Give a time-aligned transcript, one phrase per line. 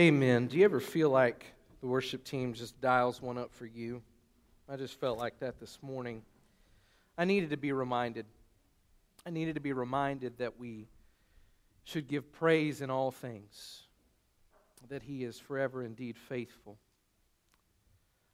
[0.00, 0.46] Amen.
[0.46, 1.44] Do you ever feel like
[1.82, 4.00] the worship team just dials one up for you?
[4.66, 6.22] I just felt like that this morning.
[7.18, 8.24] I needed to be reminded.
[9.26, 10.88] I needed to be reminded that we
[11.84, 13.82] should give praise in all things,
[14.88, 16.78] that He is forever indeed faithful.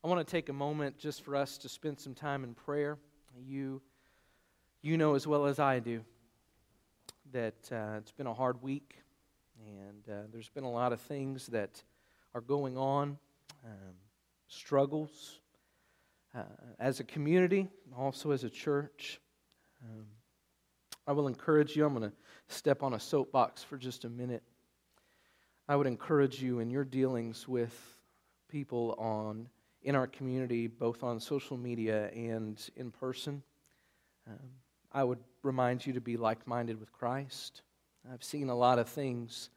[0.05, 2.97] I want to take a moment just for us to spend some time in prayer.
[3.45, 3.83] You,
[4.83, 6.05] you know as well as I do
[7.33, 8.99] that uh, it's been a hard week,
[9.65, 11.83] and uh, there's been a lot of things that
[12.35, 13.19] are going on,
[13.65, 13.95] um,
[14.49, 15.41] struggles
[16.35, 16.43] uh,
[16.79, 19.21] as a community, also as a church.
[19.85, 20.07] Um,
[21.07, 21.87] I will encourage you.
[21.87, 22.17] I'm going to
[22.49, 24.43] step on a soapbox for just a minute.
[25.69, 27.97] I would encourage you in your dealings with
[28.49, 29.49] people on
[29.83, 33.43] in our community, both on social media and in person.
[34.27, 34.49] Um,
[34.93, 37.63] I would remind you to be like minded with Christ.
[38.13, 39.51] I've seen a lot of things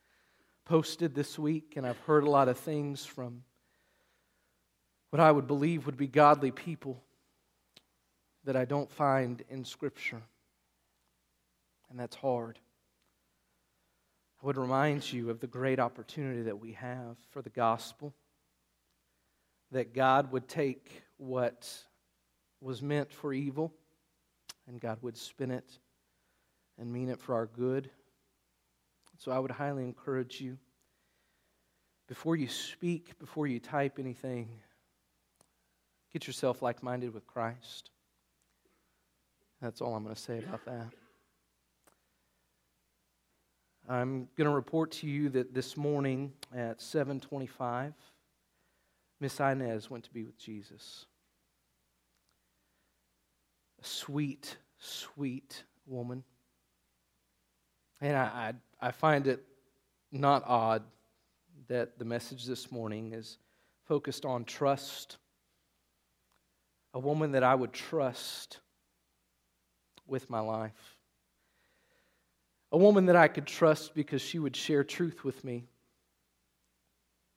[0.70, 3.42] posted this week, and I've heard a lot of things from
[5.10, 7.02] what I would believe would be godly people
[8.44, 10.22] that I don't find in Scripture.
[11.90, 12.60] And that's hard.
[14.44, 18.14] I would remind you of the great opportunity that we have for the gospel
[19.72, 21.68] that God would take what
[22.62, 23.74] was meant for evil
[24.68, 25.80] and God would spin it
[26.78, 27.90] and mean it for our good.
[29.20, 30.58] So I would highly encourage you
[32.08, 34.50] before you speak, before you type anything,
[36.12, 37.92] get yourself like minded with Christ.
[39.62, 40.88] That's all I'm going to say about that.
[43.88, 47.94] I'm going to report to you that this morning at 725,
[49.20, 51.06] Miss Inez went to be with Jesus.
[53.82, 56.24] A sweet, sweet woman.
[58.00, 59.44] And I, I, I find it
[60.12, 60.84] not odd
[61.68, 63.38] that the message this morning is
[63.86, 65.18] focused on trust.
[66.94, 68.60] A woman that I would trust
[70.08, 70.98] with my life.
[72.72, 75.66] A woman that I could trust because she would share truth with me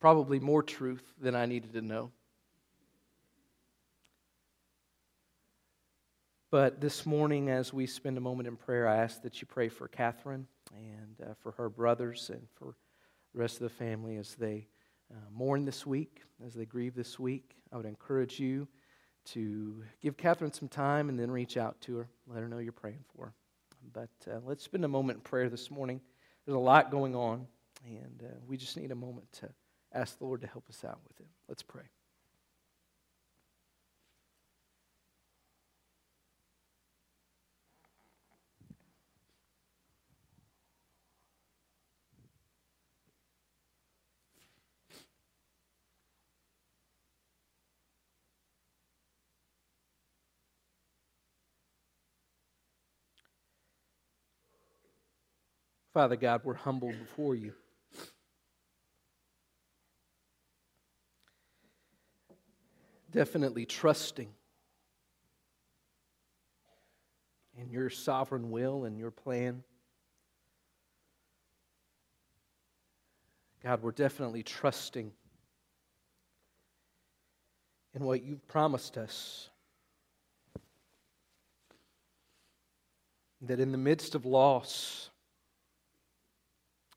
[0.02, 2.10] probably more truth than I needed to know.
[6.52, 9.70] But this morning, as we spend a moment in prayer, I ask that you pray
[9.70, 10.46] for Catherine
[10.76, 12.76] and uh, for her brothers and for
[13.32, 14.68] the rest of the family as they
[15.10, 17.56] uh, mourn this week, as they grieve this week.
[17.72, 18.68] I would encourage you
[19.28, 22.08] to give Catherine some time and then reach out to her.
[22.26, 23.34] Let her know you're praying for her.
[23.90, 26.02] But uh, let's spend a moment in prayer this morning.
[26.44, 27.46] There's a lot going on,
[27.86, 29.48] and uh, we just need a moment to
[29.94, 31.28] ask the Lord to help us out with it.
[31.48, 31.84] Let's pray.
[55.92, 57.52] Father God, we're humbled before you.
[63.12, 64.28] definitely trusting
[67.58, 69.62] in your sovereign will and your plan.
[73.62, 75.12] God, we're definitely trusting
[77.94, 79.50] in what you've promised us.
[83.42, 85.10] That in the midst of loss,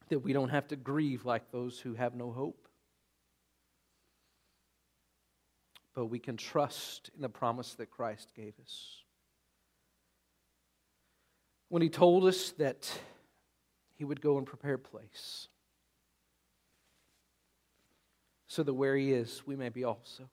[0.09, 2.65] that we don't have to grieve like those who have no hope.
[5.95, 9.01] but we can trust in the promise that Christ gave us.
[11.69, 12.91] When He told us that
[13.95, 15.47] He would go and prepare a place
[18.47, 20.29] so that where He is, we may be also.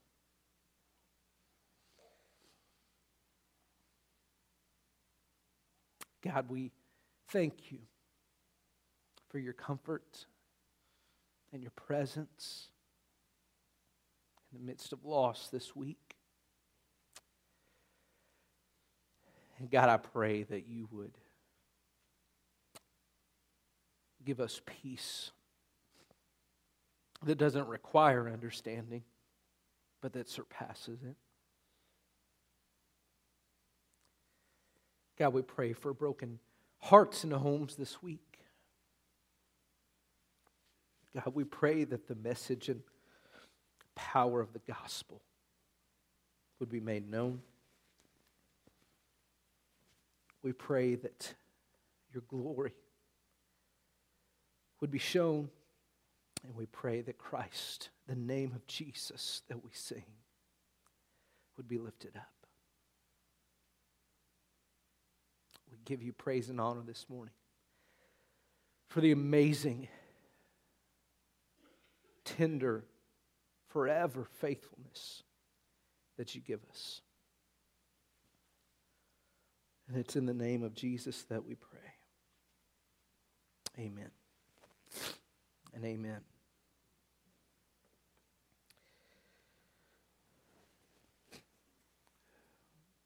[6.22, 6.72] God, we
[7.28, 7.78] thank you
[9.32, 10.26] for your comfort
[11.52, 12.68] and your presence
[14.52, 16.16] in the midst of loss this week.
[19.58, 21.16] And God, I pray that you would
[24.22, 25.30] give us peace
[27.24, 29.02] that doesn't require understanding,
[30.02, 31.16] but that surpasses it.
[35.18, 36.38] God, we pray for broken
[36.80, 38.31] hearts in the homes this week.
[41.14, 42.80] God, we pray that the message and
[43.94, 45.20] power of the gospel
[46.58, 47.42] would be made known.
[50.42, 51.34] We pray that
[52.12, 52.74] your glory
[54.80, 55.48] would be shown,
[56.44, 60.04] and we pray that Christ, the name of Jesus that we sing,
[61.56, 62.28] would be lifted up.
[65.70, 67.34] We give you praise and honor this morning
[68.88, 69.88] for the amazing,
[72.36, 72.84] tender,
[73.68, 75.22] forever faithfulness
[76.16, 77.00] that you give us.
[79.88, 81.78] And it's in the name of Jesus that we pray.
[83.78, 84.10] Amen.
[85.74, 86.20] And amen.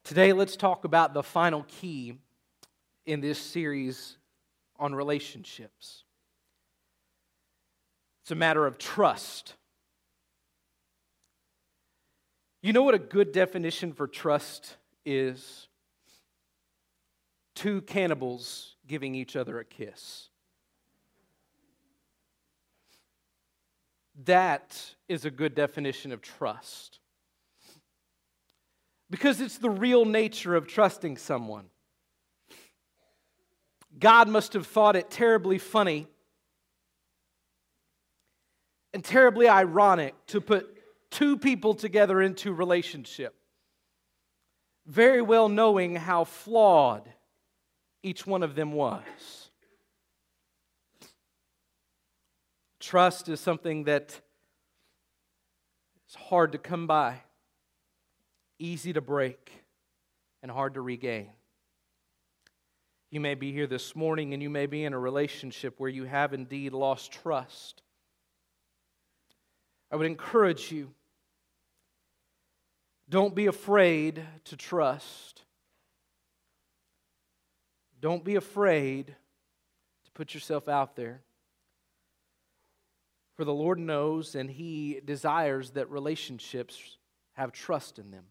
[0.03, 2.17] Today, let's talk about the final key
[3.05, 4.15] in this series
[4.79, 6.03] on relationships.
[8.27, 9.53] It's a matter of trust.
[12.61, 14.75] You know what a good definition for trust
[15.05, 15.69] is?
[17.55, 20.27] Two cannibals giving each other a kiss.
[24.25, 24.77] That
[25.07, 26.99] is a good definition of trust
[29.09, 31.67] because it's the real nature of trusting someone.
[33.97, 36.07] God must have thought it terribly funny
[38.93, 40.67] and terribly ironic to put
[41.11, 43.35] two people together into relationship,
[44.85, 47.09] very well knowing how flawed
[48.03, 49.49] each one of them was.
[52.79, 54.19] Trust is something that
[56.09, 57.21] is hard to come by
[58.59, 59.51] easy to break,
[60.41, 61.29] and hard to regain.
[63.09, 66.03] You may be here this morning and you may be in a relationship where you
[66.03, 67.81] have indeed lost trust.
[69.91, 70.93] I would encourage you
[73.09, 75.43] don't be afraid to trust.
[78.01, 81.21] Don't be afraid to put yourself out there.
[83.35, 86.97] For the Lord knows and He desires that relationships
[87.33, 88.25] have trust in them.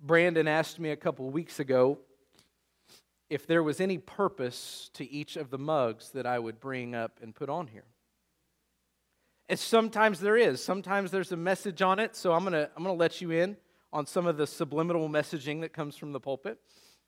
[0.00, 1.98] Brandon asked me a couple weeks ago
[3.30, 7.20] if there was any purpose to each of the mugs that I would bring up
[7.22, 7.86] and put on here.
[9.48, 10.62] And sometimes there is.
[10.62, 13.30] Sometimes there's a message on it, so I'm going to I'm going to let you
[13.30, 13.56] in
[13.92, 16.58] on some of the subliminal messaging that comes from the pulpit.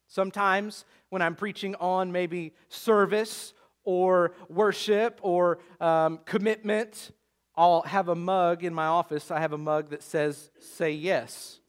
[0.08, 3.52] Sometimes when I'm preaching on maybe service
[3.84, 7.12] or worship or um, commitment,
[7.54, 9.30] I'll have a mug in my office.
[9.30, 11.60] I have a mug that says, Say yes.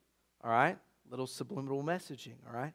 [0.44, 0.78] All right?
[1.14, 2.74] little subliminal messaging, all right?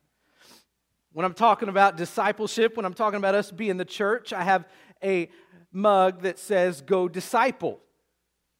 [1.12, 4.66] When I'm talking about discipleship, when I'm talking about us being the church, I have
[5.02, 5.30] a
[5.72, 7.80] mug that says, Go disciple.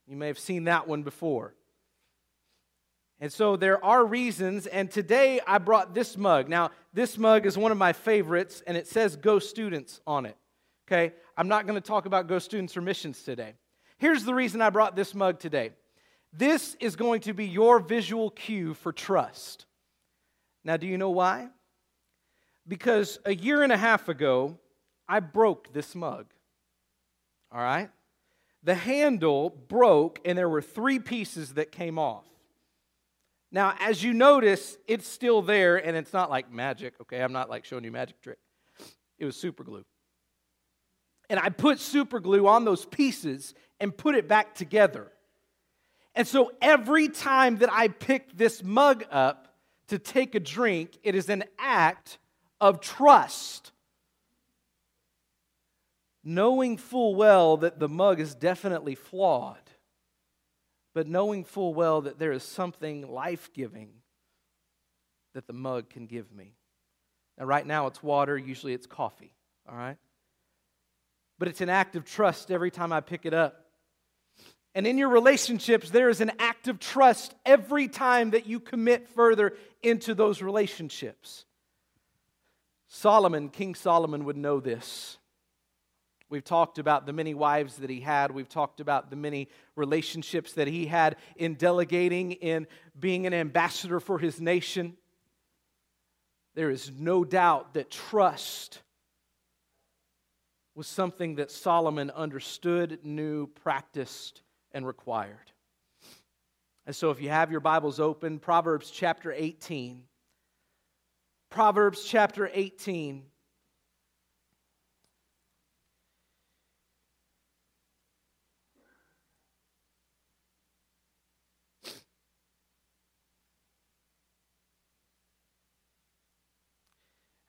[0.07, 1.53] You may have seen that one before.
[3.21, 6.47] And so there are reasons, and today I brought this mug.
[6.47, 10.37] Now, this mug is one of my favorites, and it says Go Students on it.
[10.87, 11.13] Okay?
[11.37, 13.55] I'm not going to talk about Go Students or missions today.
[13.97, 15.71] Here's the reason I brought this mug today
[16.31, 19.65] this is going to be your visual cue for trust.
[20.63, 21.49] Now, do you know why?
[22.69, 24.57] Because a year and a half ago,
[25.09, 26.27] I broke this mug.
[27.51, 27.89] All right?
[28.63, 32.25] The handle broke, and there were three pieces that came off.
[33.51, 37.21] Now, as you notice, it's still there, and it's not like magic, okay?
[37.21, 38.37] I'm not like showing you magic trick.
[39.17, 39.83] It was super glue.
[41.29, 45.11] And I put super glue on those pieces and put it back together.
[46.15, 49.49] And so every time that I pick this mug up,
[49.89, 52.19] to take a drink, it is an act
[52.59, 53.71] of trust.
[56.23, 59.57] Knowing full well that the mug is definitely flawed,
[60.93, 63.89] but knowing full well that there is something life giving
[65.33, 66.55] that the mug can give me.
[67.37, 69.33] Now, right now it's water, usually it's coffee,
[69.67, 69.97] all right?
[71.37, 73.65] But it's an act of trust every time I pick it up.
[74.75, 79.07] And in your relationships, there is an act of trust every time that you commit
[79.07, 81.45] further into those relationships.
[82.89, 85.19] Solomon, King Solomon, would know this.
[86.27, 88.31] We've talked about the many wives that he had.
[88.31, 92.67] We've talked about the many relationships that he had in delegating, in
[92.99, 94.97] being an ambassador for his nation.
[96.55, 98.81] There is no doubt that trust
[100.75, 104.41] was something that Solomon understood, knew, practiced,
[104.71, 105.51] and required.
[106.87, 110.08] And so, if you have your Bibles open, Proverbs chapter 18.
[111.49, 113.23] Proverbs chapter 18.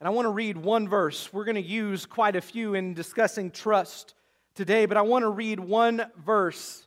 [0.00, 1.30] And I want to read one verse.
[1.30, 4.14] We're going to use quite a few in discussing trust
[4.54, 6.87] today, but I want to read one verse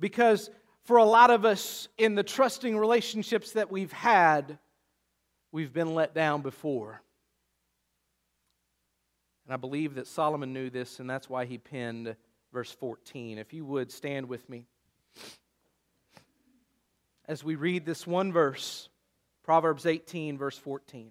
[0.00, 0.50] because
[0.82, 4.58] for a lot of us in the trusting relationships that we've had,
[5.52, 7.00] we've been let down before.
[9.44, 12.16] And I believe that Solomon knew this, and that's why he penned
[12.52, 13.38] verse 14.
[13.38, 14.64] If you would stand with me
[17.26, 18.88] as we read this one verse,
[19.42, 21.10] Proverbs 18, verse 14.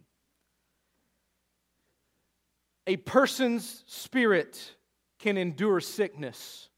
[2.87, 4.75] A person's spirit
[5.19, 6.69] can endure sickness,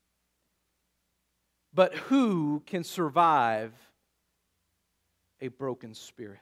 [1.74, 3.74] but who can survive
[5.40, 6.40] a broken spirit?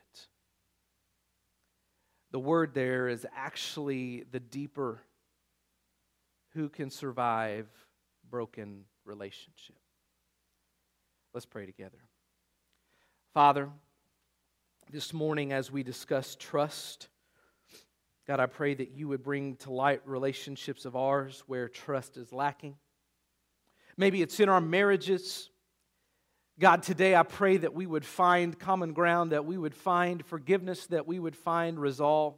[2.31, 5.01] The word there is actually the deeper
[6.53, 7.67] who can survive
[8.29, 9.75] broken relationship.
[11.33, 11.97] Let's pray together.
[13.33, 13.69] Father,
[14.91, 17.09] this morning as we discuss trust,
[18.27, 22.31] God, I pray that you would bring to light relationships of ours where trust is
[22.33, 22.75] lacking.
[23.97, 25.50] Maybe it's in our marriages.
[26.61, 30.85] God, today I pray that we would find common ground, that we would find forgiveness,
[30.87, 32.35] that we would find resolve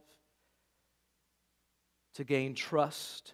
[2.16, 3.34] to gain trust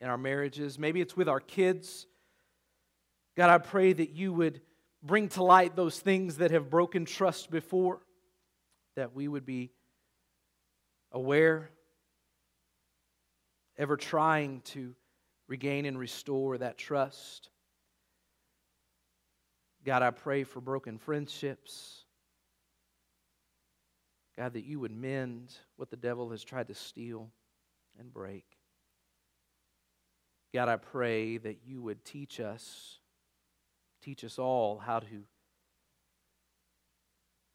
[0.00, 0.78] in our marriages.
[0.78, 2.06] Maybe it's with our kids.
[3.36, 4.62] God, I pray that you would
[5.02, 8.00] bring to light those things that have broken trust before,
[8.96, 9.70] that we would be
[11.12, 11.68] aware,
[13.76, 14.94] ever trying to
[15.46, 17.50] regain and restore that trust.
[19.86, 22.04] God, I pray for broken friendships.
[24.36, 27.30] God, that you would mend what the devil has tried to steal
[27.98, 28.44] and break.
[30.52, 32.98] God, I pray that you would teach us,
[34.02, 35.22] teach us all how to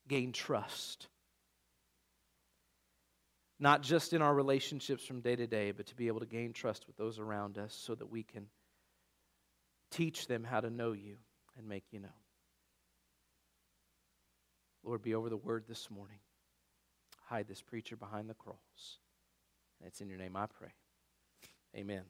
[0.07, 1.07] gain trust
[3.61, 6.51] not just in our relationships from day to day, but to be able to gain
[6.51, 8.47] trust with those around us so that we can
[9.91, 11.15] teach them how to know you
[11.55, 12.20] and make you known.
[14.83, 16.17] Lord, be over the word this morning.
[17.25, 18.57] Hide this preacher behind the cross.
[19.79, 20.73] And it's in your name I pray.
[21.75, 22.03] Amen.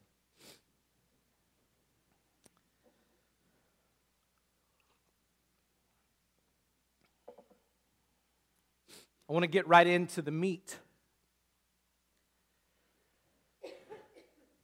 [9.30, 10.78] I want to get right into the meat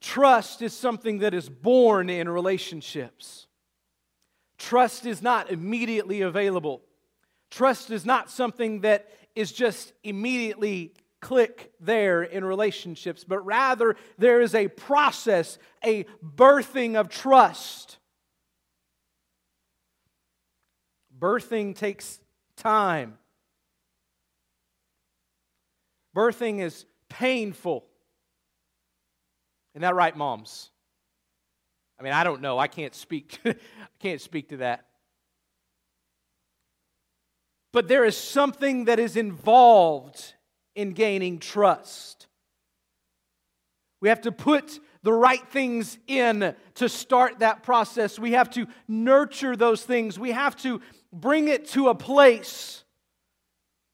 [0.07, 3.45] Trust is something that is born in relationships.
[4.57, 6.81] Trust is not immediately available.
[7.49, 14.41] Trust is not something that is just immediately click there in relationships, but rather there
[14.41, 17.97] is a process, a birthing of trust.
[21.17, 22.19] Birthing takes
[22.55, 23.17] time.
[26.15, 27.85] Birthing is painful.
[29.73, 30.71] Isn't that right, moms?
[31.99, 32.57] I mean, I don't know.
[32.57, 33.39] I can't speak.
[33.45, 33.55] I
[33.99, 34.86] can't speak to that.
[37.77, 40.33] But there is something that is involved
[40.73, 42.25] in gaining trust.
[44.01, 48.17] We have to put the right things in to start that process.
[48.17, 50.17] We have to nurture those things.
[50.17, 50.81] We have to
[51.13, 52.83] bring it to a place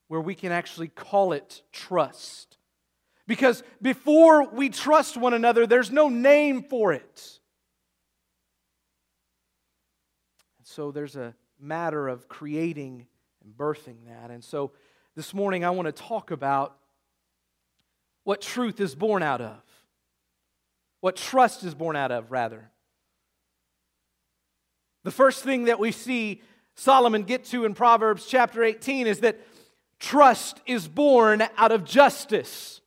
[0.07, 2.57] where we can actually call it trust.
[3.27, 7.41] Because before we trust one another, there's no name for it.
[10.63, 13.07] So there's a matter of creating
[13.43, 14.31] and birthing that.
[14.31, 14.71] And so
[15.15, 16.77] this morning I want to talk about
[18.23, 19.61] what truth is born out of,
[21.01, 22.69] what trust is born out of, rather.
[25.03, 26.41] The first thing that we see
[26.75, 29.39] Solomon get to in Proverbs chapter 18 is that
[29.99, 32.81] trust is born out of justice.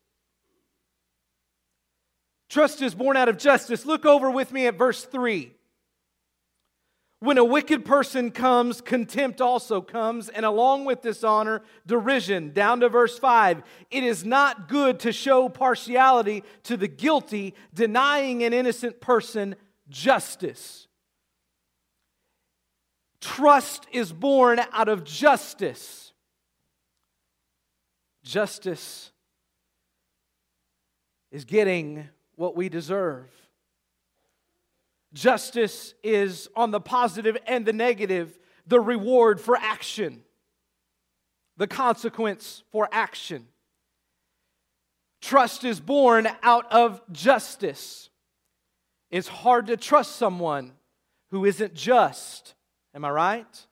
[2.49, 3.85] Trust is born out of justice.
[3.85, 5.53] Look over with me at verse 3.
[7.21, 12.53] When a wicked person comes, contempt also comes, and along with dishonor, derision.
[12.53, 13.63] Down to verse 5.
[13.91, 19.57] It is not good to show partiality to the guilty, denying an innocent person
[19.89, 20.89] justice.
[23.21, 26.13] Trust is born out of justice.
[28.23, 29.11] Justice
[31.31, 33.31] is getting what we deserve.
[35.13, 40.23] Justice is on the positive and the negative, the reward for action,
[41.57, 43.47] the consequence for action.
[45.21, 48.11] Trust is born out of justice.
[49.11, 50.73] It's hard to trust someone
[51.31, 52.55] who isn't just.
[52.95, 53.67] Am I right?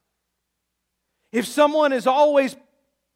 [1.32, 2.56] If someone is always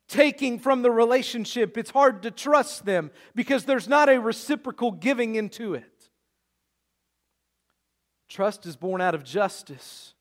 [0.08, 5.34] taking from the relationship, it's hard to trust them because there's not a reciprocal giving
[5.34, 5.97] into it.
[8.28, 10.14] Trust is born out of justice.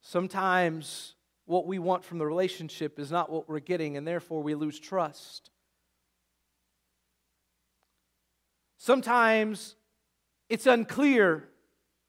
[0.00, 1.14] Sometimes
[1.46, 4.78] what we want from the relationship is not what we're getting, and therefore we lose
[4.78, 5.50] trust.
[8.76, 9.74] Sometimes
[10.48, 11.48] it's unclear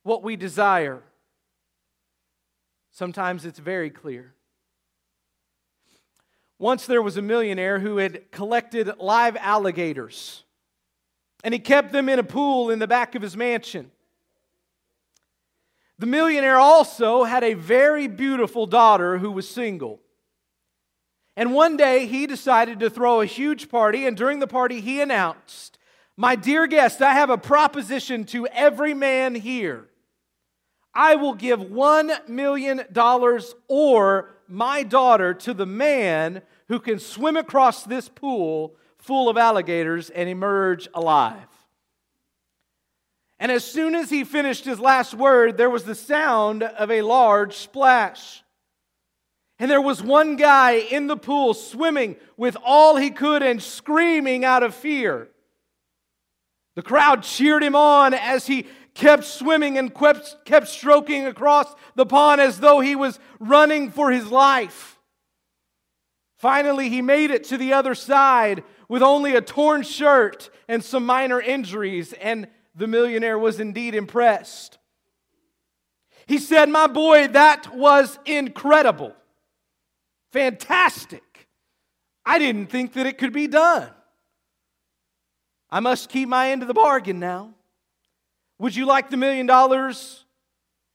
[0.03, 1.01] what we desire.
[2.91, 4.33] Sometimes it's very clear.
[6.59, 10.42] Once there was a millionaire who had collected live alligators,
[11.43, 13.91] and he kept them in a pool in the back of his mansion.
[15.99, 20.01] The millionaire also had a very beautiful daughter who was single.
[21.35, 25.01] And one day he decided to throw a huge party, and during the party, he
[25.01, 25.79] announced,
[26.15, 29.87] My dear guest, I have a proposition to every man here.
[30.93, 32.83] I will give $1 million
[33.67, 40.09] or my daughter to the man who can swim across this pool full of alligators
[40.09, 41.47] and emerge alive.
[43.37, 47.01] And as soon as he finished his last word, there was the sound of a
[47.01, 48.41] large splash.
[49.59, 54.45] And there was one guy in the pool swimming with all he could and screaming
[54.45, 55.27] out of fear.
[56.75, 62.05] The crowd cheered him on as he kept swimming and kept, kept stroking across the
[62.05, 64.97] pond as though he was running for his life.
[66.37, 71.05] Finally, he made it to the other side with only a torn shirt and some
[71.05, 74.77] minor injuries, and the millionaire was indeed impressed.
[76.25, 79.15] He said, My boy, that was incredible.
[80.31, 81.47] Fantastic.
[82.25, 83.89] I didn't think that it could be done.
[85.69, 87.53] I must keep my end of the bargain now.
[88.59, 90.23] Would you like the million dollars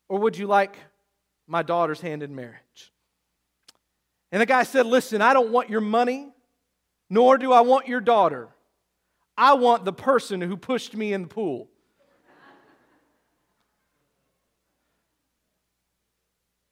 [0.09, 0.77] or would you like
[1.47, 2.93] my daughter's hand in marriage?
[4.33, 6.33] And the guy said, Listen, I don't want your money,
[7.11, 8.49] nor do I want your daughter.
[9.37, 11.69] I want the person who pushed me in the pool.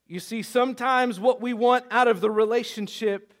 [0.07, 3.33] You see, sometimes what we want out of the relationship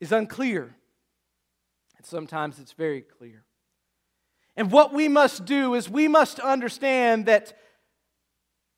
[0.00, 0.74] is unclear,
[1.96, 3.44] and sometimes it's very clear.
[4.56, 7.56] And what we must do is we must understand that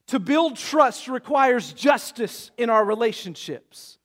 [0.08, 3.99] to build trust requires justice in our relationships.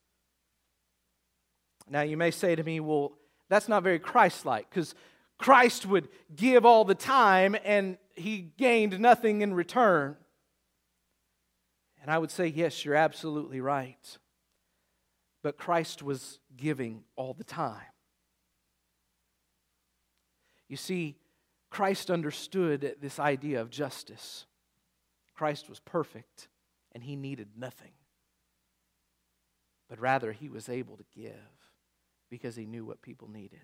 [1.90, 3.14] Now, you may say to me, well,
[3.50, 4.96] that's not very Christ like, because
[5.38, 10.16] Christ would give all the time and he gained nothing in return.
[12.02, 14.18] And I would say, yes, you're absolutely right.
[15.44, 17.82] But Christ was giving all the time.
[20.68, 21.18] You see,
[21.70, 24.46] Christ understood this idea of justice.
[25.36, 26.48] Christ was perfect
[26.94, 27.92] and he needed nothing.
[29.90, 31.34] But rather, he was able to give
[32.36, 33.62] because he knew what people needed.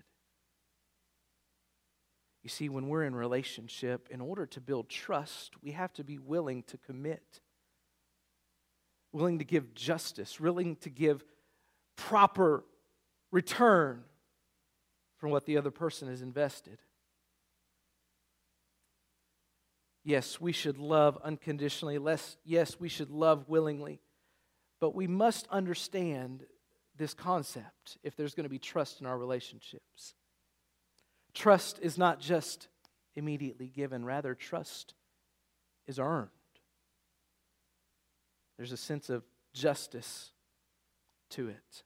[2.42, 6.16] You see, when we're in relationship, in order to build trust, we have to be
[6.16, 7.42] willing to commit,
[9.12, 11.22] willing to give justice, willing to give
[11.96, 12.64] proper
[13.30, 14.04] return
[15.18, 16.78] from what the other person has invested.
[20.02, 21.98] Yes, we should love unconditionally.
[21.98, 24.00] Less, yes, we should love willingly.
[24.80, 26.46] But we must understand
[26.96, 30.14] this concept if there's going to be trust in our relationships.
[31.34, 32.68] Trust is not just
[33.14, 34.94] immediately given, rather, trust
[35.86, 36.28] is earned.
[38.56, 39.24] There's a sense of
[39.54, 40.30] justice
[41.30, 41.84] to it.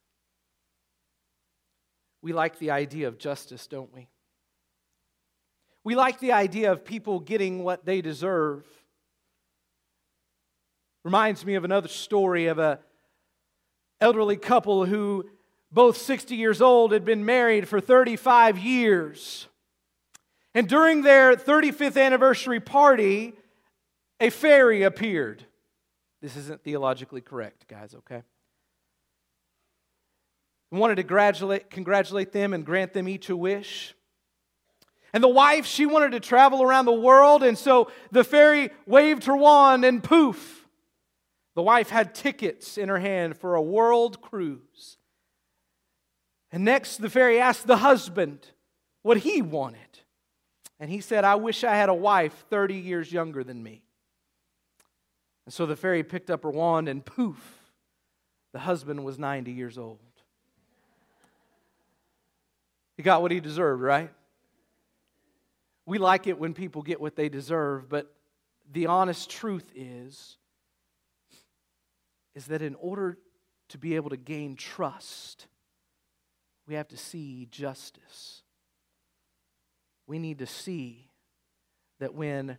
[2.23, 4.09] We like the idea of justice, don't we?
[5.85, 8.67] We like the idea of people getting what they deserve.
[11.05, 12.81] Reminds me of another story of a
[14.01, 15.29] elderly couple who
[15.71, 19.49] both 60 years old had been married for 35 years.
[20.55, 23.35] And during their 35th anniversary party,
[24.21, 25.45] a fairy appeared.
[26.23, 28.23] This isn't theologically correct, guys, okay?
[30.73, 33.95] Wanted to congratulate, congratulate them and grant them each a wish.
[35.13, 39.25] And the wife, she wanted to travel around the world, and so the fairy waved
[39.25, 40.66] her wand, and poof,
[41.57, 44.99] the wife had tickets in her hand for a world cruise.
[46.53, 48.51] And next, the fairy asked the husband
[49.01, 49.81] what he wanted.
[50.79, 53.83] And he said, I wish I had a wife 30 years younger than me.
[55.47, 57.59] And so the fairy picked up her wand, and poof,
[58.53, 59.99] the husband was 90 years old.
[62.99, 64.11] He got what he deserved, right?
[65.87, 68.13] We like it when people get what they deserve, but
[68.71, 70.37] the honest truth is
[72.37, 73.19] is that in order
[73.71, 75.47] to be able to gain trust,
[76.69, 78.43] we have to see justice.
[80.07, 81.09] We need to see
[81.99, 82.59] that when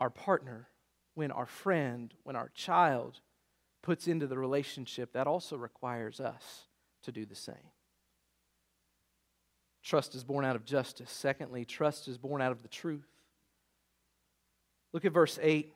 [0.00, 0.68] our partner,
[1.14, 3.20] when our friend, when our child
[3.82, 6.66] puts into the relationship, that also requires us
[7.02, 7.54] to do the same.
[9.82, 11.10] Trust is born out of justice.
[11.10, 13.08] Secondly, trust is born out of the truth.
[14.92, 15.72] Look at verse 8.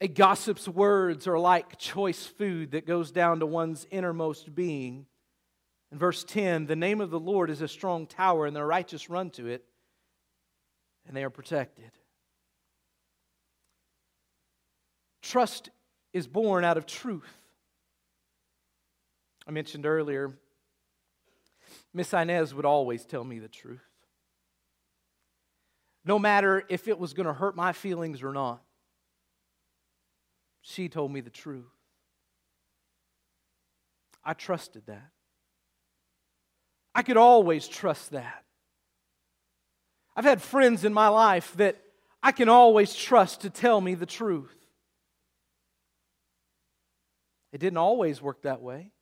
[0.00, 5.06] A gossip's words are like choice food that goes down to one's innermost being.
[5.92, 9.10] In verse 10, the name of the Lord is a strong tower, and the righteous
[9.10, 9.64] run to it,
[11.06, 11.90] and they are protected.
[15.20, 15.68] Trust
[16.12, 17.36] is born out of truth.
[19.46, 20.32] I mentioned earlier,
[21.92, 23.80] Miss Inez would always tell me the truth.
[26.04, 28.62] No matter if it was going to hurt my feelings or not.
[30.62, 31.64] She told me the truth.
[34.24, 35.10] I trusted that.
[36.94, 38.44] I could always trust that.
[40.16, 41.76] I've had friends in my life that
[42.22, 44.54] I can always trust to tell me the truth.
[47.52, 48.92] It didn't always work that way.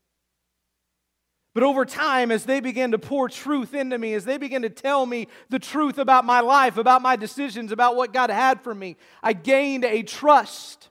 [1.54, 4.70] But over time, as they began to pour truth into me, as they began to
[4.70, 8.72] tell me the truth about my life, about my decisions, about what God had for
[8.72, 10.90] me, I gained a trust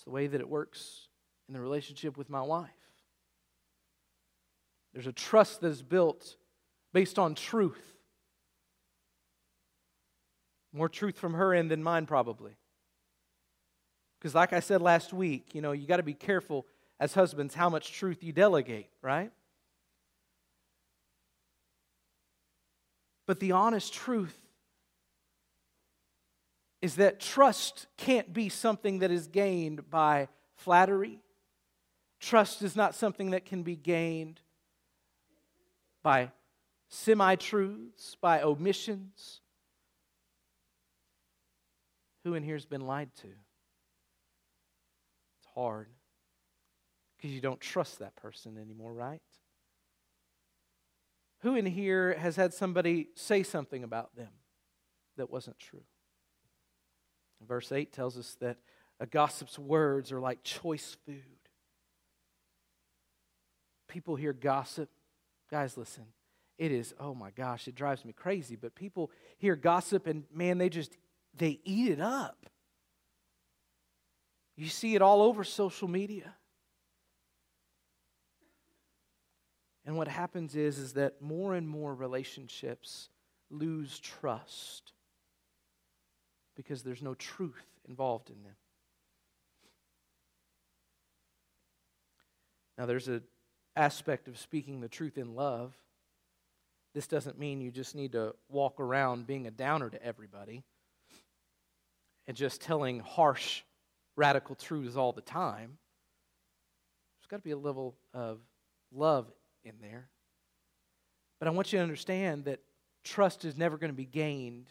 [0.00, 1.08] it's the way that it works
[1.46, 2.70] in the relationship with my wife.
[4.94, 6.36] There's a trust that is built
[6.94, 7.84] based on truth.
[10.72, 12.52] More truth from her end than mine, probably.
[14.18, 16.64] Because, like I said last week, you know, you got to be careful
[16.98, 19.30] as husbands how much truth you delegate, right?
[23.26, 24.38] But the honest truth
[26.82, 31.20] is that trust can't be something that is gained by flattery.
[32.20, 34.40] Trust is not something that can be gained
[36.02, 36.30] by
[36.88, 39.40] semi truths, by omissions.
[42.24, 43.28] Who in here has been lied to?
[43.28, 45.88] It's hard
[47.16, 49.22] because you don't trust that person anymore, right?
[51.40, 54.32] Who in here has had somebody say something about them
[55.16, 55.84] that wasn't true?
[57.46, 58.58] Verse 8 tells us that
[58.98, 61.22] a gossip's words are like choice food.
[63.88, 64.90] People hear gossip.
[65.50, 66.04] Guys, listen.
[66.58, 68.54] It is, oh my gosh, it drives me crazy.
[68.54, 70.96] But people hear gossip and man, they just
[71.34, 72.46] they eat it up.
[74.56, 76.34] You see it all over social media.
[79.86, 83.08] And what happens is, is that more and more relationships
[83.50, 84.92] lose trust
[86.60, 88.52] because there's no truth involved in them.
[92.76, 93.22] Now, there's an
[93.76, 95.72] aspect of speaking the truth in love.
[96.92, 100.62] This doesn't mean you just need to walk around being a downer to everybody
[102.28, 103.62] and just telling harsh,
[104.16, 105.78] radical truths all the time.
[107.20, 108.40] There's got to be a level of
[108.92, 109.32] love
[109.64, 110.10] in there.
[111.38, 112.60] But I want you to understand that
[113.02, 114.66] trust is never going to be gained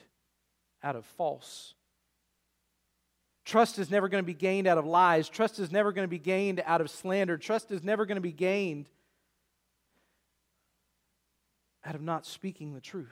[0.83, 1.73] out of false
[3.49, 5.27] Trust is never going to be gained out of lies.
[5.27, 7.35] Trust is never going to be gained out of slander.
[7.35, 8.87] Trust is never going to be gained
[11.83, 13.07] out of not speaking the truth.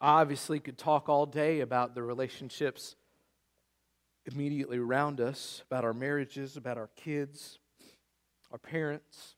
[0.00, 2.94] I obviously could talk all day about the relationships
[4.26, 7.58] immediately around us, about our marriages, about our kids,
[8.52, 9.34] our parents,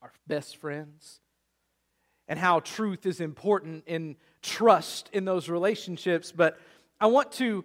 [0.00, 1.20] our best friends
[2.28, 6.32] and how truth is important in trust in those relationships.
[6.32, 6.58] But
[7.00, 7.64] I want to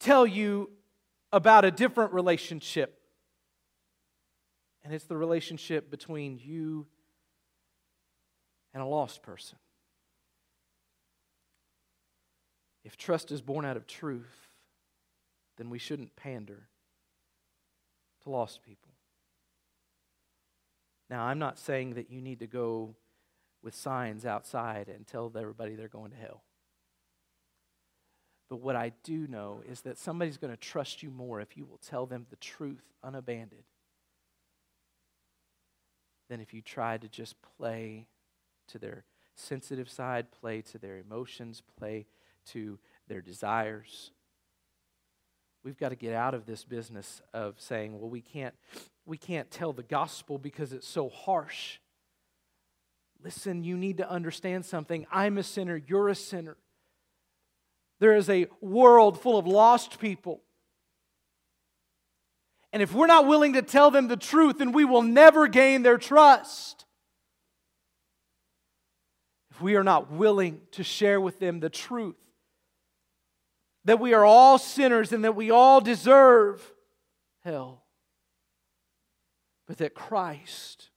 [0.00, 0.70] tell you
[1.32, 3.00] about a different relationship.
[4.84, 6.86] And it's the relationship between you
[8.72, 9.58] and a lost person.
[12.84, 14.48] If trust is born out of truth,
[15.56, 16.68] then we shouldn't pander
[18.22, 18.90] to lost people.
[21.08, 22.94] Now, I'm not saying that you need to go
[23.64, 26.42] with signs outside and tell everybody they're going to hell.
[28.50, 31.64] But what I do know is that somebody's going to trust you more if you
[31.64, 33.64] will tell them the truth unabandoned
[36.28, 38.06] than if you try to just play
[38.68, 42.06] to their sensitive side, play to their emotions, play
[42.46, 44.12] to their desires.
[45.64, 48.54] We've got to get out of this business of saying, well, we can't,
[49.06, 51.78] we can't tell the gospel because it's so harsh.
[53.24, 55.06] Listen, you need to understand something.
[55.10, 56.58] I'm a sinner, you're a sinner.
[57.98, 60.42] There is a world full of lost people.
[62.70, 65.82] And if we're not willing to tell them the truth, then we will never gain
[65.82, 66.84] their trust.
[69.52, 72.16] If we are not willing to share with them the truth,
[73.84, 76.72] that we are all sinners and that we all deserve
[77.44, 77.84] hell,
[79.66, 80.90] but that Christ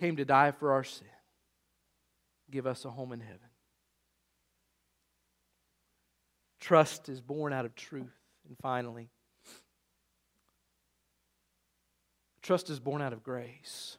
[0.00, 1.06] came to die for our sin,
[2.56, 3.50] give us a home in heaven.
[6.58, 8.16] Trust is born out of truth.
[8.48, 9.10] And finally,
[12.40, 13.98] trust is born out of grace.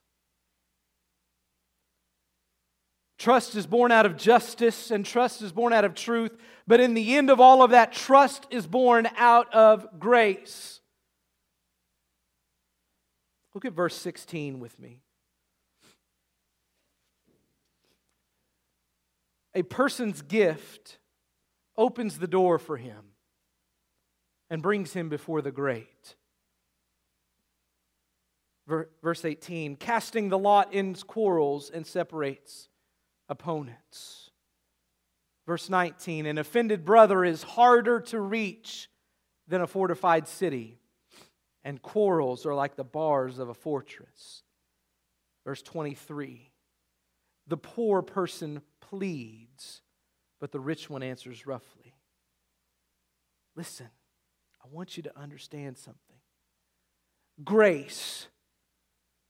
[3.20, 6.36] Trust is born out of justice and trust is born out of truth.
[6.65, 10.82] But in the end of all of that, trust is born out of grace.
[13.54, 15.04] Look at verse 16 with me.
[19.58, 21.00] A person's gift
[21.76, 23.04] opens the door for him
[24.52, 26.15] and brings him before the great.
[29.02, 32.70] Verse 18 casting the lot ends quarrels and separates
[33.30, 34.30] opponents.
[35.48, 38.91] Verse 19 An offended brother is harder to reach
[39.48, 40.78] than a fortified city,
[41.63, 44.43] and quarrels are like the bars of a fortress.
[45.43, 46.52] Verse 23
[47.48, 49.82] The poor person pleads,
[50.39, 51.93] but the rich one answers roughly.
[53.56, 53.89] Listen,
[54.63, 56.02] I want you to understand something.
[57.43, 58.28] Grace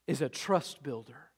[0.07, 1.31] is a trust builder.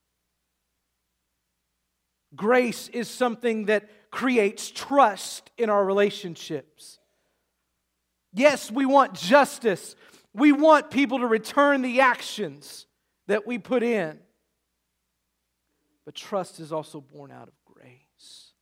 [2.36, 7.00] Grace is something that creates trust in our relationships.
[8.34, 9.96] Yes, we want justice.
[10.34, 12.86] We want people to return the actions
[13.28, 14.20] that we put in.
[16.06, 18.54] But trust is also born out of grace.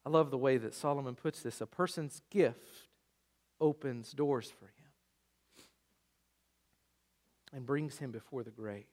[0.11, 1.61] love the way that Solomon puts this.
[1.61, 2.87] A person's gift
[3.59, 5.65] opens doors for him
[7.53, 8.87] and brings him before the great.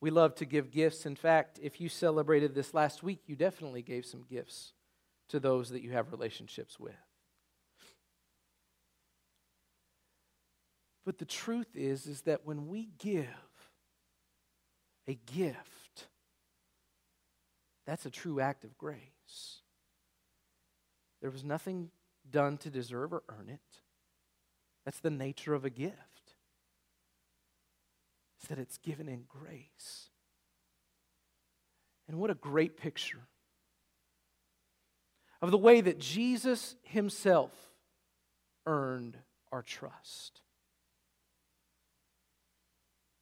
[0.00, 1.04] We love to give gifts.
[1.04, 4.72] In fact, if you celebrated this last week, you definitely gave some gifts
[5.28, 6.94] to those that you have relationships with.
[11.04, 13.26] But the truth is is that when we give
[15.06, 15.79] a gift,
[17.90, 19.62] that's a true act of grace.
[21.20, 21.90] There was nothing
[22.30, 23.80] done to deserve or earn it.
[24.84, 25.96] That's the nature of a gift
[28.40, 30.08] is that it's given in grace.
[32.06, 33.26] And what a great picture
[35.42, 37.50] of the way that Jesus himself
[38.66, 39.16] earned
[39.50, 40.42] our trust.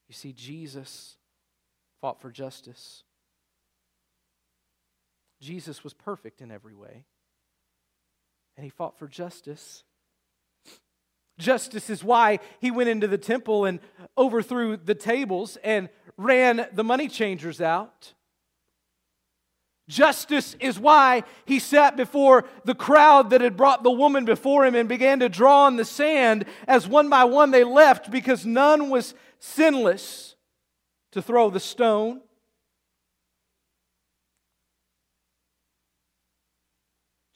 [0.09, 1.17] You see, Jesus
[2.03, 3.05] fought for justice.
[5.41, 7.05] Jesus was perfect in every way,
[8.57, 9.85] and he fought for justice
[11.39, 13.79] Justice is why he went into the temple and
[14.17, 18.13] overthrew the tables and ran the money changers out.
[19.89, 24.75] Justice is why he sat before the crowd that had brought the woman before him
[24.75, 28.91] and began to draw on the sand as one by one they left because none
[28.91, 30.35] was sinless
[31.13, 32.21] to throw the stone.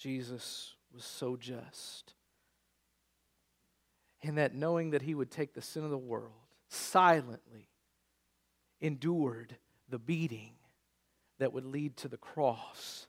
[0.02, 2.14] Jesus was so just
[4.20, 6.32] in that knowing that he would take the sin of the world,
[6.68, 7.68] silently
[8.80, 9.54] endured
[9.88, 10.54] the beating
[11.38, 13.06] that would lead to the cross.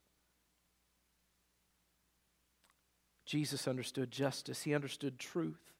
[3.26, 5.74] Jesus understood justice, he understood truth.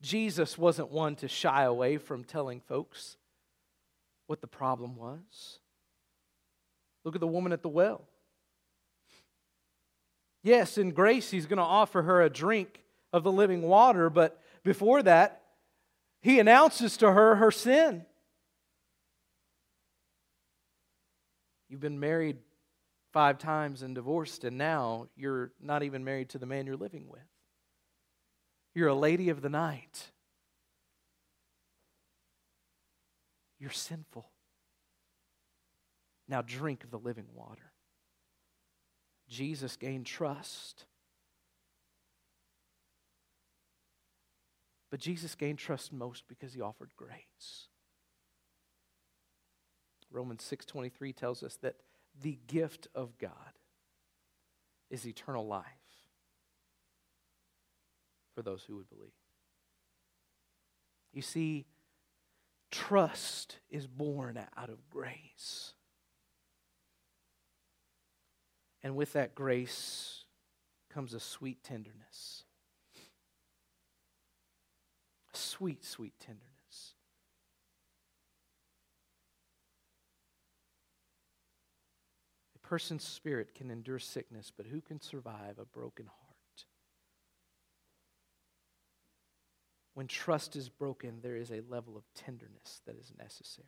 [0.00, 3.16] Jesus wasn't one to shy away from telling folks
[4.28, 5.58] what the problem was.
[7.04, 8.08] Look at the woman at the well.
[10.42, 12.82] Yes, in grace, he's going to offer her a drink
[13.12, 15.42] of the living water, but before that,
[16.20, 18.04] he announces to her her sin.
[21.68, 22.38] You've been married
[23.12, 27.08] five times and divorced, and now you're not even married to the man you're living
[27.08, 27.20] with.
[28.74, 30.10] You're a lady of the night.
[33.58, 34.28] You're sinful.
[36.28, 37.72] Now drink of the living water.
[39.28, 40.84] Jesus gained trust.
[44.90, 47.68] But Jesus gained trust most because he offered grace.
[50.10, 51.76] Romans 6:23 tells us that
[52.18, 53.58] the gift of God
[54.90, 55.64] is eternal life
[58.34, 59.12] for those who would believe.
[61.12, 61.66] You see,
[62.70, 65.74] trust is born out of grace.
[68.82, 70.24] And with that grace
[70.88, 72.44] comes a sweet tenderness.
[75.34, 76.44] A sweet, sweet tenderness.
[82.54, 86.64] A person's spirit can endure sickness, but who can survive a broken heart?
[89.94, 93.66] When trust is broken, there is a level of tenderness that is necessary.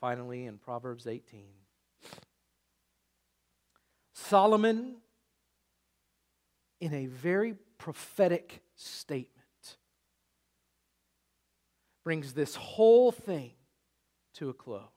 [0.00, 1.44] Finally, in Proverbs 18,
[4.14, 4.96] Solomon,
[6.80, 9.76] in a very prophetic statement,
[12.02, 13.52] brings this whole thing
[14.34, 14.88] to a close.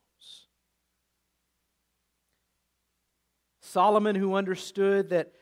[3.61, 5.33] Solomon, who understood that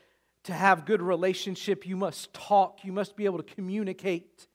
[0.44, 4.48] to have good relationship, you must talk, you must be able to communicate.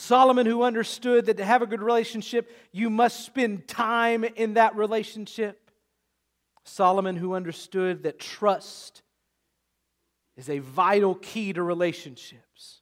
[0.00, 4.74] Solomon, who understood that to have a good relationship, you must spend time in that
[4.74, 5.70] relationship.
[6.64, 9.02] Solomon, who understood that trust
[10.38, 12.80] is a vital key to relationships.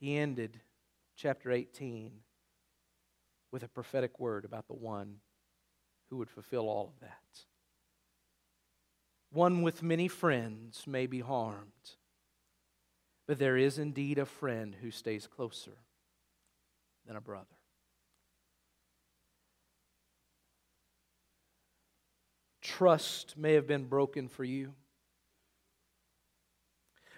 [0.00, 0.58] He ended
[1.14, 2.10] chapter 18
[3.52, 5.16] with a prophetic word about the one
[6.08, 7.44] who would fulfill all of that.
[9.30, 11.96] One with many friends may be harmed,
[13.32, 15.72] but there is indeed a friend who stays closer
[17.06, 17.46] than a brother.
[22.60, 24.74] Trust may have been broken for you,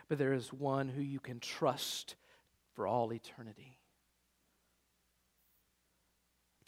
[0.07, 2.15] but there is one who you can trust
[2.77, 3.81] for all eternity.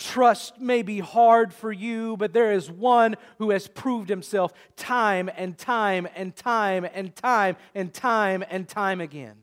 [0.07, 5.29] Trust may be hard for you, but there is one who has proved himself time
[5.37, 9.35] and time and time and time and time and time again.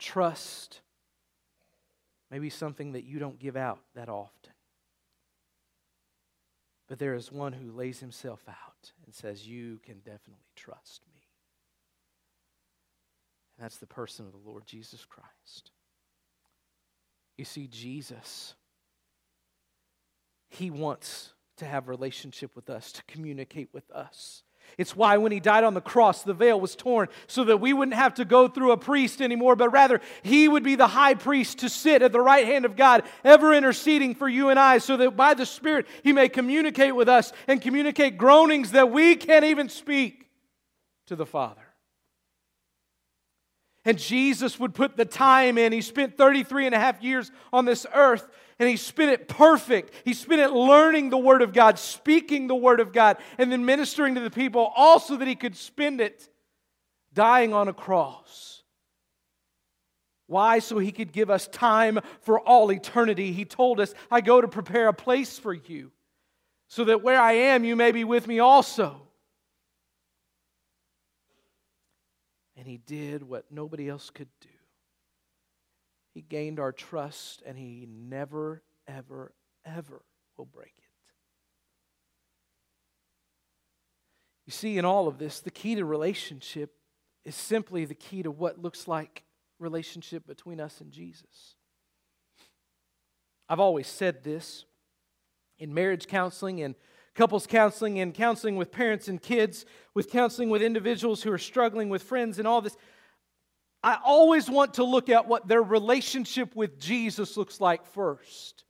[0.00, 0.80] Trust
[2.28, 4.52] may be something that you don't give out that often.
[6.88, 11.22] But there is one who lays himself out and says, You can definitely trust me.
[13.56, 15.70] And that's the person of the Lord Jesus Christ.
[17.36, 18.54] You see, Jesus,
[20.48, 24.42] He wants to have relationship with us, to communicate with us.
[24.78, 27.72] It's why when he died on the cross, the veil was torn so that we
[27.72, 31.14] wouldn't have to go through a priest anymore, but rather he would be the high
[31.14, 34.78] priest to sit at the right hand of God, ever interceding for you and I,
[34.78, 39.16] so that by the Spirit he may communicate with us and communicate groanings that we
[39.16, 40.28] can't even speak
[41.06, 41.65] to the Father.
[43.86, 45.72] And Jesus would put the time in.
[45.72, 49.94] He spent 33 and a half years on this earth, and he spent it perfect.
[50.04, 53.64] He spent it learning the Word of God, speaking the Word of God, and then
[53.64, 56.28] ministering to the people, also that he could spend it
[57.14, 58.64] dying on a cross.
[60.26, 60.58] Why?
[60.58, 63.30] So he could give us time for all eternity.
[63.30, 65.92] He told us, I go to prepare a place for you,
[66.66, 69.05] so that where I am, you may be with me also.
[72.56, 74.48] And he did what nobody else could do.
[76.14, 79.34] He gained our trust, and he never, ever,
[79.66, 80.02] ever
[80.38, 80.84] will break it.
[84.46, 86.72] You see, in all of this, the key to relationship
[87.24, 89.24] is simply the key to what looks like
[89.58, 91.56] relationship between us and Jesus.
[93.48, 94.64] I've always said this
[95.58, 96.74] in marriage counseling and
[97.16, 101.88] couples counseling and counseling with parents and kids, with counseling with individuals who are struggling
[101.88, 102.76] with friends and all this.
[103.82, 108.64] I always want to look at what their relationship with Jesus looks like first.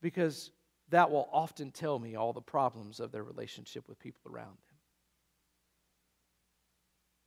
[0.00, 0.50] Because
[0.90, 4.78] that will often tell me all the problems of their relationship with people around them.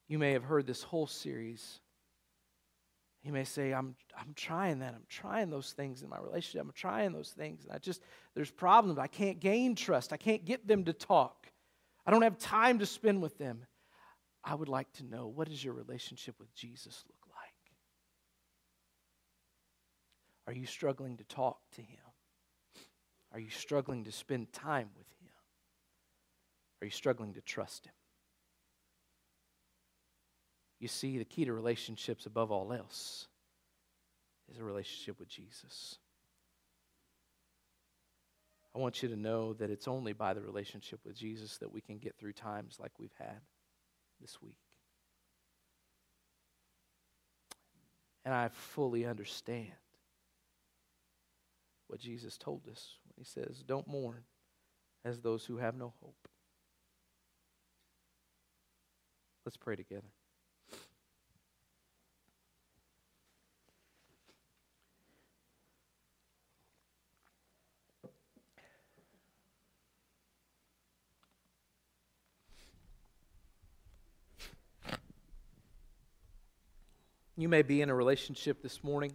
[0.07, 1.79] You may have heard this whole series
[3.21, 4.95] he may say, I'm, I'm trying that.
[4.95, 6.61] I'm trying those things in my relationship.
[6.61, 7.63] I'm trying those things.
[7.63, 8.01] And I just,
[8.33, 8.97] there's problems.
[8.97, 10.11] I can't gain trust.
[10.11, 11.47] I can't get them to talk.
[12.05, 13.65] I don't have time to spend with them.
[14.43, 17.51] I would like to know what does your relationship with Jesus look like?
[20.47, 21.99] Are you struggling to talk to him?
[23.31, 25.29] Are you struggling to spend time with him?
[26.81, 27.93] Are you struggling to trust him?
[30.81, 33.27] You see, the key to relationships above all else
[34.51, 35.99] is a relationship with Jesus.
[38.75, 41.81] I want you to know that it's only by the relationship with Jesus that we
[41.81, 43.41] can get through times like we've had
[44.19, 44.57] this week.
[48.25, 49.71] And I fully understand
[51.89, 54.23] what Jesus told us when He says, Don't mourn
[55.05, 56.27] as those who have no hope.
[59.45, 60.07] Let's pray together.
[77.37, 79.13] You may be in a relationship this morning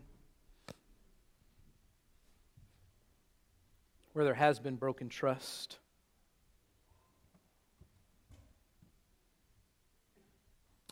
[4.15, 5.79] where there has been broken trust.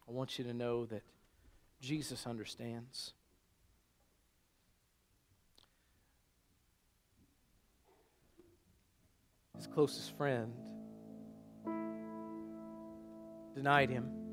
[0.06, 1.02] I want you to know that
[1.80, 3.14] Jesus understands.
[9.56, 10.52] His closest friend
[13.54, 14.23] denied him.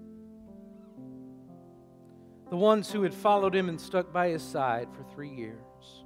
[2.52, 6.04] The ones who had followed him and stuck by his side for three years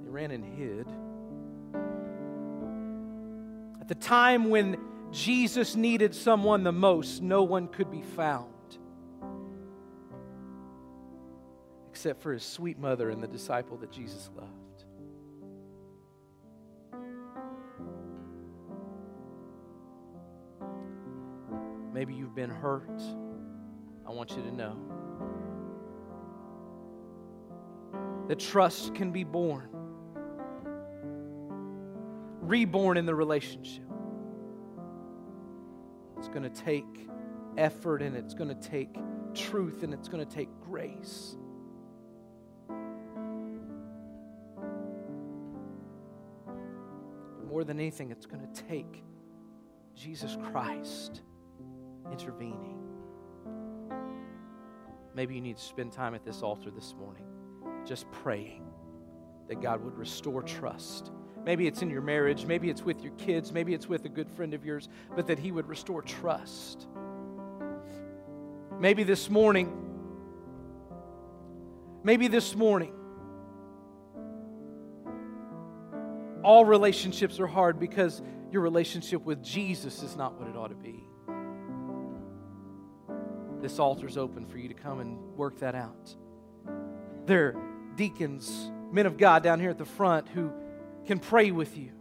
[0.00, 0.88] they ran and hid.
[3.80, 4.78] At the time when
[5.12, 8.48] Jesus needed someone the most, no one could be found
[11.88, 14.50] except for his sweet mother and the disciple that Jesus loved.
[21.92, 22.90] Maybe you've been hurt.
[24.06, 24.76] I want you to know
[28.28, 29.68] that trust can be born
[32.42, 33.84] reborn in the relationship.
[36.18, 37.08] It's going to take
[37.56, 38.94] effort and it's going to take
[39.34, 41.36] truth and it's going to take grace.
[47.48, 49.02] More than anything, it's going to take
[49.94, 51.22] Jesus Christ
[52.10, 52.91] intervening.
[55.14, 57.24] Maybe you need to spend time at this altar this morning
[57.86, 58.64] just praying
[59.48, 61.10] that God would restore trust
[61.44, 64.30] Maybe it's in your marriage, maybe it's with your kids, maybe it's with a good
[64.30, 66.86] friend of yours, but that He would restore trust.
[68.78, 69.72] Maybe this morning,
[72.04, 72.92] maybe this morning,
[76.44, 80.74] all relationships are hard because your relationship with Jesus is not what it ought to
[80.74, 81.04] be.
[83.62, 86.14] This altar's open for you to come and work that out.
[87.26, 87.62] There are
[87.94, 90.50] deacons, men of God down here at the front who
[91.06, 91.92] can pray with you.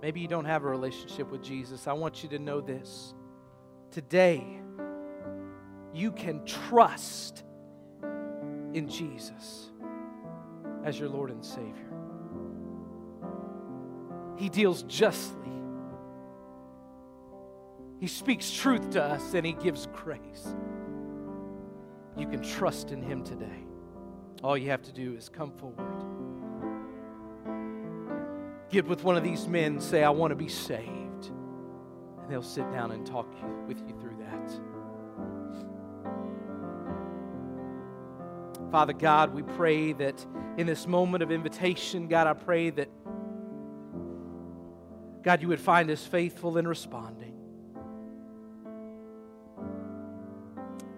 [0.00, 1.86] Maybe you don't have a relationship with Jesus.
[1.86, 3.12] I want you to know this.
[3.90, 4.60] Today,
[5.92, 7.44] you can trust
[8.72, 9.70] in Jesus
[10.84, 11.92] as your Lord and Savior.
[14.36, 15.50] He deals justly,
[17.98, 20.54] He speaks truth to us, and He gives grace.
[22.16, 23.64] You can trust in Him today.
[24.42, 26.04] All you have to do is come forward.
[28.68, 30.90] Get with one of these men, say, I want to be saved.
[31.26, 33.28] And they'll sit down and talk
[33.66, 34.60] with you through that.
[38.70, 40.26] Father God, we pray that
[40.58, 42.88] in this moment of invitation, God, I pray that,
[45.22, 47.25] God, you would find us faithful in responding.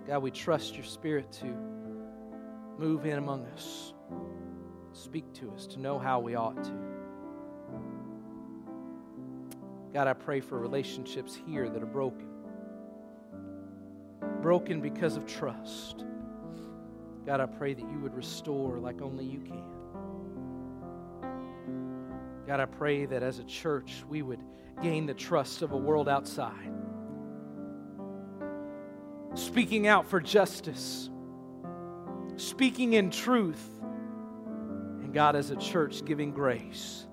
[0.08, 1.54] God, we trust your spirit to
[2.78, 3.92] move in among us.
[4.94, 6.72] Speak to us to know how we ought to.
[9.92, 12.26] God, I pray for relationships here that are broken.
[14.40, 16.06] Broken because of trust.
[17.26, 19.64] God, I pray that you would restore like only you can.
[22.46, 24.40] God, I pray that as a church we would
[24.82, 26.77] gain the trust of a world outside.
[29.58, 31.10] Speaking out for justice
[32.36, 33.80] speaking in truth,
[35.02, 37.06] and God, as a church, giving grace.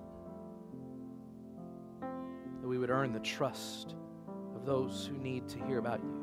[2.00, 3.96] That we would earn the trust
[4.54, 6.14] of those who need to hear about you.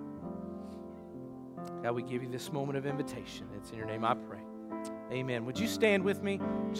[1.83, 3.47] God, we give you this moment of invitation.
[3.57, 4.39] It's in your name I pray.
[5.11, 5.43] Amen.
[5.45, 6.39] Would you stand with me?
[6.69, 6.79] Just